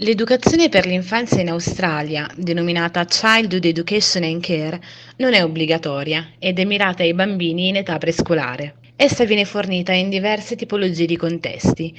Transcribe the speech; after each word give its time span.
L'educazione 0.00 0.68
per 0.68 0.86
l'infanzia 0.86 1.40
in 1.40 1.50
Australia, 1.50 2.30
denominata 2.36 3.04
Childhood 3.04 3.64
Education 3.64 4.22
and 4.22 4.40
Care, 4.40 4.80
non 5.16 5.34
è 5.34 5.42
obbligatoria 5.42 6.34
ed 6.38 6.60
è 6.60 6.64
mirata 6.64 7.02
ai 7.02 7.14
bambini 7.14 7.66
in 7.66 7.74
età 7.74 7.98
prescolare. 7.98 8.76
Essa 8.94 9.24
viene 9.24 9.44
fornita 9.44 9.92
in 9.92 10.08
diverse 10.08 10.54
tipologie 10.54 11.04
di 11.04 11.16
contesti, 11.16 11.92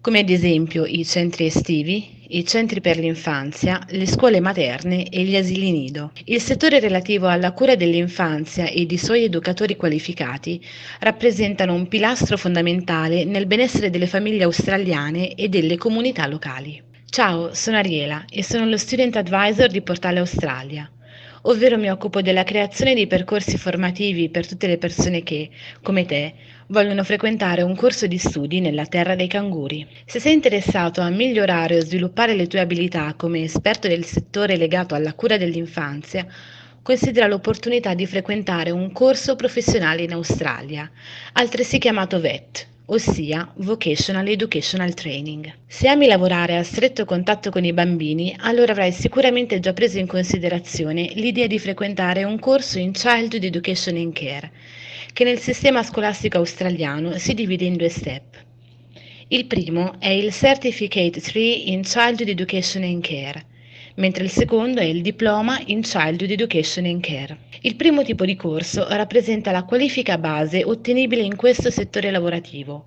come 0.00 0.18
ad 0.18 0.28
esempio 0.28 0.86
i 0.86 1.04
centri 1.04 1.46
estivi, 1.46 2.24
i 2.30 2.44
centri 2.44 2.80
per 2.80 2.98
l'infanzia, 2.98 3.80
le 3.90 4.06
scuole 4.08 4.40
materne 4.40 5.08
e 5.08 5.22
gli 5.22 5.36
asili 5.36 5.70
nido. 5.70 6.10
Il 6.24 6.40
settore 6.40 6.80
relativo 6.80 7.28
alla 7.28 7.52
cura 7.52 7.76
dell'infanzia 7.76 8.66
ed 8.66 8.90
i 8.90 8.98
suoi 8.98 9.22
educatori 9.22 9.76
qualificati 9.76 10.60
rappresentano 10.98 11.74
un 11.74 11.86
pilastro 11.86 12.36
fondamentale 12.36 13.24
nel 13.24 13.46
benessere 13.46 13.88
delle 13.88 14.08
famiglie 14.08 14.42
australiane 14.42 15.36
e 15.36 15.48
delle 15.48 15.76
comunità 15.76 16.26
locali. 16.26 16.85
Ciao, 17.16 17.54
sono 17.54 17.78
Ariela 17.78 18.26
e 18.28 18.44
sono 18.44 18.66
lo 18.66 18.76
Student 18.76 19.16
Advisor 19.16 19.70
di 19.70 19.80
Portale 19.80 20.18
Australia, 20.18 20.86
ovvero 21.44 21.78
mi 21.78 21.90
occupo 21.90 22.20
della 22.20 22.44
creazione 22.44 22.92
di 22.92 23.06
percorsi 23.06 23.56
formativi 23.56 24.28
per 24.28 24.46
tutte 24.46 24.66
le 24.66 24.76
persone 24.76 25.22
che, 25.22 25.48
come 25.80 26.04
te, 26.04 26.34
vogliono 26.66 27.02
frequentare 27.04 27.62
un 27.62 27.74
corso 27.74 28.06
di 28.06 28.18
studi 28.18 28.60
nella 28.60 28.84
terra 28.84 29.14
dei 29.14 29.28
canguri. 29.28 29.86
Se 30.04 30.20
sei 30.20 30.34
interessato 30.34 31.00
a 31.00 31.08
migliorare 31.08 31.78
o 31.78 31.80
sviluppare 31.80 32.34
le 32.34 32.48
tue 32.48 32.60
abilità 32.60 33.14
come 33.16 33.44
esperto 33.44 33.88
del 33.88 34.04
settore 34.04 34.58
legato 34.58 34.94
alla 34.94 35.14
cura 35.14 35.38
dell'infanzia, 35.38 36.26
considera 36.86 37.26
l'opportunità 37.26 37.94
di 37.94 38.06
frequentare 38.06 38.70
un 38.70 38.92
corso 38.92 39.34
professionale 39.34 40.02
in 40.02 40.12
Australia, 40.12 40.88
altresì 41.32 41.78
chiamato 41.78 42.20
VET, 42.20 42.64
ossia 42.86 43.52
Vocational 43.56 44.28
Educational 44.28 44.94
Training. 44.94 45.52
Se 45.66 45.88
ami 45.88 46.06
lavorare 46.06 46.56
a 46.56 46.62
stretto 46.62 47.04
contatto 47.04 47.50
con 47.50 47.64
i 47.64 47.72
bambini, 47.72 48.36
allora 48.38 48.70
avrai 48.70 48.92
sicuramente 48.92 49.58
già 49.58 49.72
preso 49.72 49.98
in 49.98 50.06
considerazione 50.06 51.10
l'idea 51.14 51.48
di 51.48 51.58
frequentare 51.58 52.22
un 52.22 52.38
corso 52.38 52.78
in 52.78 52.92
Childhood 52.92 53.42
Education 53.42 53.96
and 53.96 54.12
Care, 54.12 54.52
che 55.12 55.24
nel 55.24 55.40
sistema 55.40 55.82
scolastico 55.82 56.36
australiano 56.36 57.18
si 57.18 57.34
divide 57.34 57.64
in 57.64 57.76
due 57.76 57.88
step. 57.88 58.44
Il 59.26 59.46
primo 59.46 59.96
è 59.98 60.10
il 60.10 60.32
Certificate 60.32 61.20
3 61.20 61.40
in 61.40 61.82
Childhood 61.82 62.28
Education 62.28 62.84
and 62.84 63.02
Care, 63.02 63.44
mentre 63.96 64.24
il 64.24 64.30
secondo 64.30 64.80
è 64.80 64.84
il 64.84 65.02
diploma 65.02 65.60
in 65.66 65.80
Childhood 65.80 66.30
Education 66.30 66.84
and 66.84 67.00
Care. 67.00 67.38
Il 67.62 67.76
primo 67.76 68.02
tipo 68.02 68.24
di 68.24 68.36
corso 68.36 68.86
rappresenta 68.88 69.50
la 69.50 69.64
qualifica 69.64 70.18
base 70.18 70.64
ottenibile 70.64 71.22
in 71.22 71.36
questo 71.36 71.70
settore 71.70 72.10
lavorativo 72.10 72.86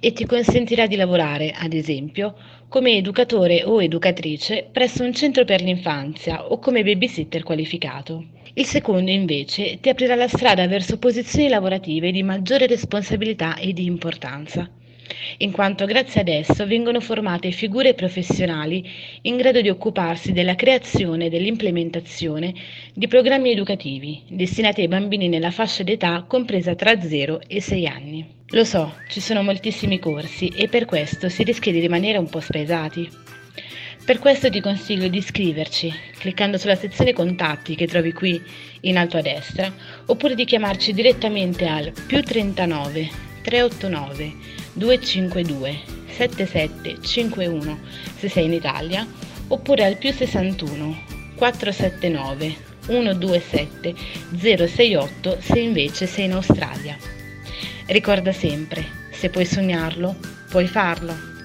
e 0.00 0.12
ti 0.12 0.26
consentirà 0.26 0.86
di 0.86 0.96
lavorare, 0.96 1.52
ad 1.56 1.72
esempio, 1.72 2.34
come 2.68 2.96
educatore 2.96 3.64
o 3.64 3.82
educatrice 3.82 4.68
presso 4.70 5.04
un 5.04 5.14
centro 5.14 5.44
per 5.44 5.62
l'infanzia 5.62 6.50
o 6.50 6.58
come 6.58 6.82
babysitter 6.82 7.42
qualificato. 7.42 8.24
Il 8.54 8.66
secondo, 8.66 9.10
invece, 9.10 9.78
ti 9.80 9.88
aprirà 9.88 10.16
la 10.16 10.28
strada 10.28 10.66
verso 10.66 10.98
posizioni 10.98 11.48
lavorative 11.48 12.10
di 12.10 12.22
maggiore 12.22 12.66
responsabilità 12.66 13.56
e 13.56 13.72
di 13.72 13.84
importanza 13.84 14.68
in 15.38 15.52
quanto 15.52 15.84
grazie 15.84 16.20
ad 16.20 16.28
esso 16.28 16.66
vengono 16.66 17.00
formate 17.00 17.50
figure 17.50 17.94
professionali 17.94 18.88
in 19.22 19.36
grado 19.36 19.60
di 19.60 19.68
occuparsi 19.68 20.32
della 20.32 20.54
creazione 20.54 21.26
e 21.26 21.28
dell'implementazione 21.30 22.54
di 22.92 23.06
programmi 23.06 23.50
educativi 23.50 24.22
destinati 24.28 24.82
ai 24.82 24.88
bambini 24.88 25.28
nella 25.28 25.50
fascia 25.50 25.82
d'età 25.82 26.24
compresa 26.26 26.74
tra 26.74 27.00
0 27.00 27.40
e 27.46 27.60
6 27.60 27.86
anni. 27.86 28.26
Lo 28.52 28.64
so, 28.64 28.94
ci 29.08 29.20
sono 29.20 29.42
moltissimi 29.42 29.98
corsi 29.98 30.48
e 30.48 30.68
per 30.68 30.86
questo 30.86 31.28
si 31.28 31.42
rischia 31.42 31.72
di 31.72 31.80
rimanere 31.80 32.18
un 32.18 32.28
po' 32.28 32.40
spaesati. 32.40 33.26
Per 34.08 34.20
questo 34.20 34.48
ti 34.48 34.62
consiglio 34.62 35.06
di 35.08 35.18
iscriverci 35.18 35.92
cliccando 36.18 36.56
sulla 36.56 36.76
sezione 36.76 37.12
contatti 37.12 37.74
che 37.74 37.86
trovi 37.86 38.14
qui 38.14 38.42
in 38.82 38.96
alto 38.96 39.18
a 39.18 39.20
destra 39.20 39.70
oppure 40.06 40.34
di 40.34 40.46
chiamarci 40.46 40.94
direttamente 40.94 41.66
al 41.66 41.92
più 42.06 42.22
39 42.22 43.10
389 43.42 44.32
252 44.78 45.80
7751 46.06 47.78
se 48.16 48.28
sei 48.28 48.44
in 48.46 48.52
Italia 48.52 49.06
oppure 49.48 49.84
al 49.84 49.96
più 49.96 50.12
61 50.12 50.96
479 51.36 52.56
127 52.86 53.94
068 54.30 55.38
se 55.40 55.58
invece 55.58 56.06
sei 56.06 56.24
in 56.24 56.32
Australia. 56.32 56.96
Ricorda 57.86 58.32
sempre, 58.32 58.84
se 59.12 59.28
puoi 59.28 59.44
sognarlo, 59.44 60.16
puoi 60.48 60.66
farlo. 60.66 61.37